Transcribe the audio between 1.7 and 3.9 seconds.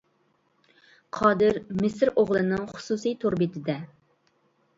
مىسىر ئوغلىنىڭ خۇسۇسىي تور بېتىدە.